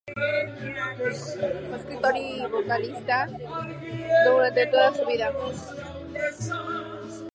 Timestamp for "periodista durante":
2.67-4.65